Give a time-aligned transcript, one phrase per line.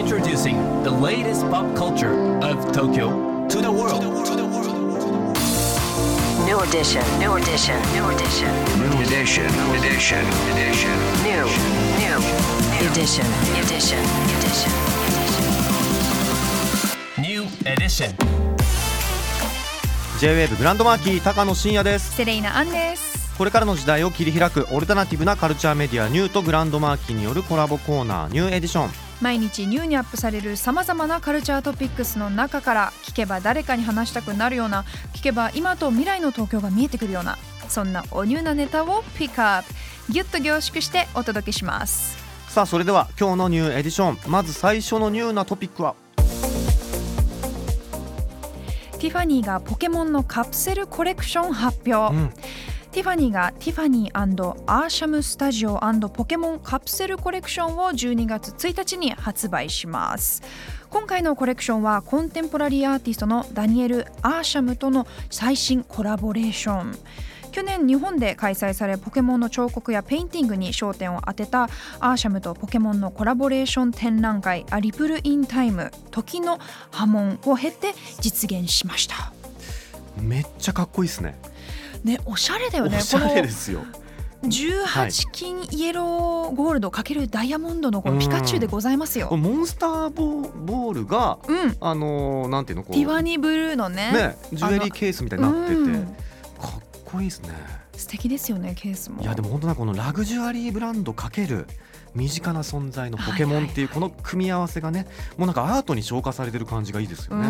[0.00, 4.02] Introducing the latest pop culture of Tokyo to the world.
[6.46, 8.48] New edition, new edition, new edition,
[8.80, 9.44] New edition,
[9.76, 10.96] edition, edition.
[11.22, 11.44] new,
[12.00, 12.16] new,
[12.88, 13.26] edition,
[13.60, 14.00] edition,
[14.40, 14.72] edition.
[17.20, 18.16] New edition.
[20.18, 37.36] J-WAVE グランドマーキー高野真也ですセレイナアンですこれからの時代を切り開くオルタナティブなカルチャーメディアニューとグランドマーキーによるコラボコーナーニューエディション毎日 new にアップされるさまざまなカルチャートピックスの中から聞けば誰かに話したくなるような聞けば今と未来の東京が見えてくるような
[37.68, 39.74] そんなおニューなネタをピックアップ。
[40.12, 42.18] ギュッと凝縮してお届けします。
[42.48, 44.18] さあそれでは今日の new edition。
[44.26, 45.94] まず最初の new なトピックは？
[48.98, 52.32] ティファニーがポケモンのカプセルコレクション発表、うん
[52.92, 54.18] ティファニーがティファニー
[54.66, 55.78] アーシャムスタジオ
[56.12, 60.42] ポケモンカプセルコレクションを12月1日に発売します。
[60.90, 66.98] 今回のコレクションはコンテンポラリーアーティストのダニエル・アーシャムとの最新コラボレーション。
[67.52, 71.68] 去年日本で開催されポケモンの彫刻やペインティングに焦点を当てた
[72.00, 76.58] アーシャムとポケモンのコラボレーション展覧会「A Ripple in Time 時の
[76.90, 79.32] 波紋」を経て実現しました。
[80.20, 81.38] めっちゃかっこいいですね。
[82.04, 82.98] ねおしゃれだよね。
[82.98, 83.80] おしゃれですよ。
[84.40, 89.28] この18金イエローゴールド×ダイヤモンドのこのピカチュウでございますよ。
[89.28, 91.76] これモンスターボーボールがうん。
[91.80, 92.94] あのーなんていうのこう。
[92.94, 94.12] ティファニーブルーのね。
[94.12, 96.04] ねジュエリーケースみたいになってて、うん。
[96.06, 96.10] か
[96.68, 97.80] っこいいですね。
[98.00, 99.20] 素敵ですよねケースも。
[99.22, 101.66] いやでも本当なこのラグジュアリーブランドかける
[102.14, 107.46] 身近な存在のポケモンっていうこの組み合わせがねもうなんかアートに昇華されてる感じがいいですようね。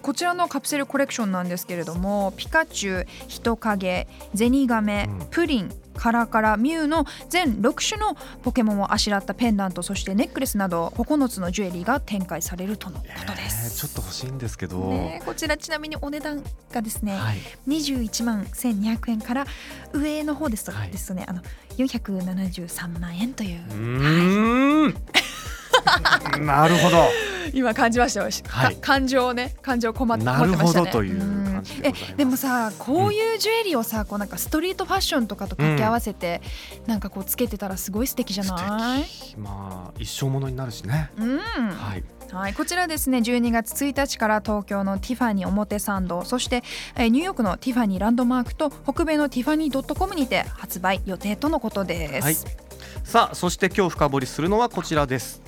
[0.00, 5.26] こちらのカプセルコレクションなんですけれどもピカチュウ人影ゼニガメ、うん。
[5.30, 13.76] プリンカラカラミュウの全6種のポケモンをあしらったペンダントそしてネックレスなど9つのジュエリーが展開されるとのことでえーす。
[13.78, 19.46] ちょっと欲しいんですけど、ね、こちらちなみにお値段がですね、はい、21万1200円から
[19.92, 20.90] 上の方ですと,、はい。
[20.90, 21.40] ですとねあの
[21.78, 23.60] 473万円という。
[24.90, 24.94] う
[26.40, 27.08] なるほど
[27.52, 28.74] 今感じましたよ、はい。
[28.76, 30.86] か感情をね感情困ってなるほ困ってましたね。
[30.86, 31.52] どといううん。
[31.52, 32.12] 感じでございます。
[32.12, 36.42] えでもさこういうジュエリーをさ、こうなんかストリートファッションとかと掛け合わせて、
[36.86, 39.04] なんかこうつけてたらすごい素敵じゃない？
[39.04, 39.38] 素敵。
[39.38, 41.38] まあ一生ものになるしね、うん。
[41.38, 42.04] はい。
[42.32, 46.24] はい、こちらですね12月1日から東京のティファニー表参道。
[46.24, 46.64] そして、
[46.96, 52.34] えーニューヨークのティファニーランドマークと北米のティファニー .com にて発売予定とのことです、はい。
[53.04, 55.40] さあそして今日深掘りするのはこちらです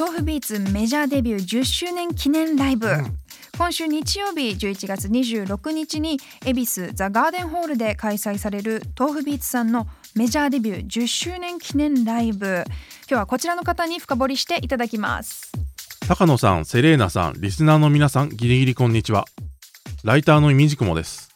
[0.00, 3.16] 豆腐ビーツメジャーデビュー10周年記念ライブ、うん
[3.58, 12.64] 今週日曜日11月26日に恵比寿ザ・ガーデンホールで開催される豆腐ビーツさんのメジャーデビュー10周年記念ライブ
[13.06, 15.52] 今日はこちらの方に深掘りしていただきます
[16.08, 19.26] 高野さん、セレーナさん、リスナーの皆さん、ギリギリこんにちは。
[20.04, 21.28] ライターのいみじくもです。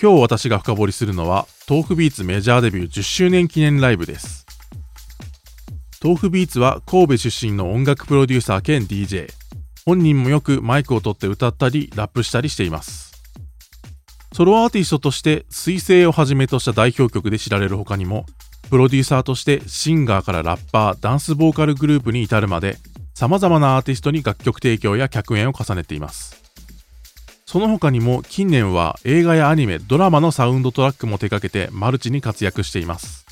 [0.00, 4.45] 今日私が深掘りするのは、豆腐ビーツメジャーデビュー10周年記念ライブです。
[6.06, 9.28] 豆腐ビーツは神戸出身の音楽プロデューサー兼 DJ。
[9.84, 13.24] 本人もよくマイクを取って歌ったり、ラップしたりしています。
[14.32, 18.24] ソロアーティストとして、水星をはじめとした代表曲で知られる他にも、
[18.70, 22.76] プロデューサーとしてシンガーからラッパー、ダンスボーカルグループに至るまで、
[23.16, 26.40] 様々なアーティストに楽曲提供や客演を重ねています。
[27.46, 33.25] その他にも近年は映画やアニメ、ドラマのサウンドトラックも手掛けてマルチに活躍しています。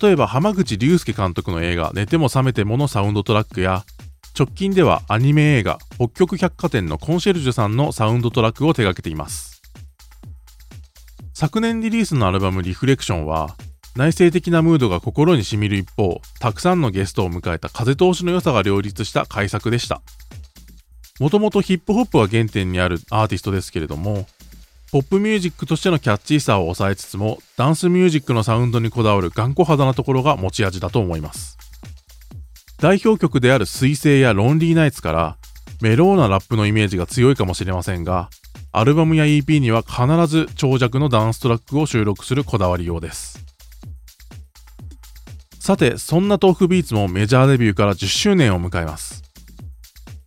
[0.00, 3.84] 例えば浜口竜介監督の映画寝ても覚めてものサウンドトラックや
[4.38, 9.62] 直近ではアニメ映画北極百貨店のコンシェルジュさんのサウンドトラックを手掛けています。
[11.32, 13.56] 昨年リリースのアルバムリフレクションは
[13.96, 20.02] 内省的なムードが心にしみる一方、たくさんのゲストを迎えた風通しの良さが両立した改作でした。
[21.18, 24.26] もともとヒップホップが原点にあるアーティストですけれども、
[24.96, 31.58] ポップミュージックとしてのキャッチーさを抑えつつも、ダンスミュージックのサウンドにこだわる頑固肌なところが持ち味だと思います。
[32.78, 35.36] 代表曲である水星やロンリーナイツから、
[35.82, 38.30] メローなラップのイメージが強いかもしれませんが、
[38.72, 43.44] アルバムや EP には必ず長尺のダンストラックを収録するこだわりようです。
[45.60, 49.24] さて、そんな豆腐ビーツもメジャーデビューから10周年を迎えます。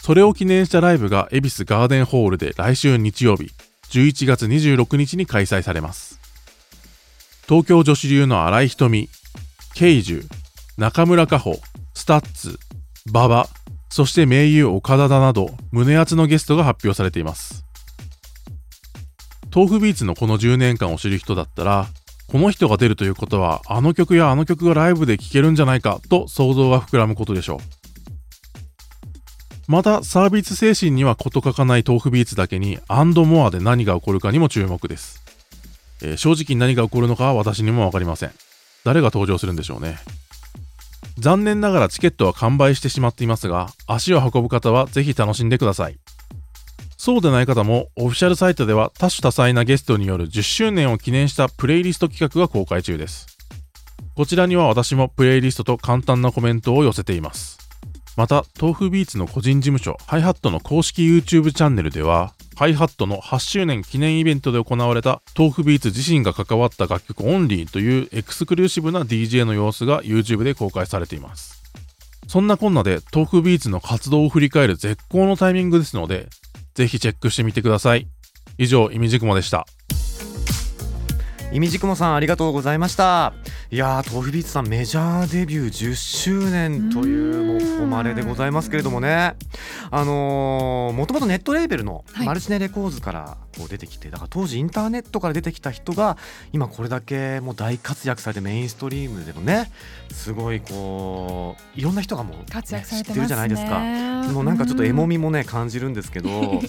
[0.00, 3.50] それを記念したライブが恵比寿ガーデンホールで来週日曜日、
[3.94, 6.18] 11月26日に開催されます。
[7.48, 9.08] 東京女子流の新井瞳、
[9.74, 10.26] ケイジュ、
[10.76, 11.60] 中村佳穂、
[11.94, 12.58] スタッツ、
[13.06, 13.46] 馬場、
[13.90, 17.64] そして名優岡田だなど胸厚のゲストが発表されています。
[19.54, 21.86] 豆腐ビーツのこの10年間を知る人だったら、
[22.26, 27.83] この人が出るということはあの曲やあの曲がライブで聴けるんじゃないかと想像が膨らむことでしょう
[29.66, 35.22] またサービス精神には事欠かない豆腐ビーツだけにアンドモアで何が起こるかにも注目です、
[36.02, 38.32] えー正直何が起こるのかは私にも分かりません。
[38.84, 39.96] 誰が登場するんでしょうね。
[41.18, 45.98] 残念ながらチケットは完売してしまっていますが足を運ぶ方はぜひ楽しんでください。
[46.96, 53.26] そうでない方もオフィシャルサイトでは多種多彩なゲストによる10周年を記念したプレイリスト企画が公開中です。
[54.16, 57.53] こちらには私もプレイリストと簡単なコメントを寄せています。
[58.16, 71.62] また tofubeats の個人事務所ハイハットの公式 YouTube チャンネルではハイハットの8周年記念イベントで行われた tofubeats 自身が関わった楽曲オンリーというエクスクルーシブな DJ の様子が YouTube で公開されています。
[72.28, 76.28] そんなこんなで tofubeats の活動を振り返る絶好のタイミングですので
[76.74, 78.06] ぜひチェックしてみてください。
[78.56, 79.66] 以上 imdkm でした。
[81.52, 83.32] いみじくもさんありがとうございました。
[83.70, 89.34] いやー豆腐ビーツさんメジャーデビュー10周年というもう誉れでございますけれどもね。
[89.90, 92.26] あのーもともとネットレーベルのはい。
[92.26, 96.16] マルチネレコーズからこう出てきてだから当時インターネットから出てきた人が
[96.52, 99.70] 今これだけもう大活躍されてメインストリームでもね
[100.12, 103.78] すごいこういろんな人がもう、ね、活躍され知ってるじゃないですか。
[104.32, 106.28] もうなんかちょっとエモみもね感じるんですけど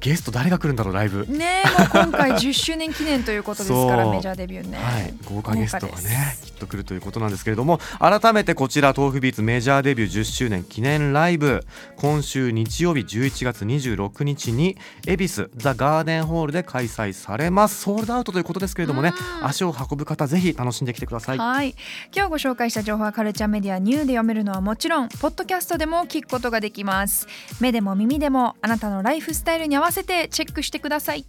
[0.00, 1.26] ゲスト誰が来るんだろうライブ。
[1.26, 11.64] ねえもう今回10周年記念ということですからメジャーデビューね、はい、豪華ゲストがねきっと来るということなんですけれども改めてこちら豆腐ビーツメジャーデビュー10周年記念ライブ。
[11.96, 17.82] 今週日曜日11月26日に恵比寿ザ・ガーデンホールで開催されます。
[17.82, 19.12] ソールドアウトということですけれどもね
[19.42, 21.38] 足を運ぶ方ぜひ楽しんできてください。
[21.38, 21.74] はい。
[22.14, 27.26] 今日ご紹介した情報はカルチャーメディアニューで読めるのはもちろんポッドキャストでも聞くことができます。
[27.60, 29.89] 目でも耳でもあなたのライフスタイルに合わせ
[30.28, 31.26] チェックしてください。